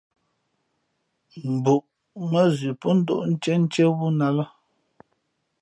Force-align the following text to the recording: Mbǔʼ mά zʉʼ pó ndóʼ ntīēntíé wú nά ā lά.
Mbǔʼ 1.55 1.83
mά 2.31 2.41
zʉʼ 2.57 2.77
pó 2.81 2.89
ndóʼ 2.99 3.21
ntīēntíé 3.31 3.85
wú 3.97 4.07
nά 4.17 4.25
ā 4.31 4.35
lά. 4.37 4.45